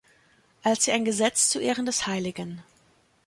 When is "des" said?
1.85-2.07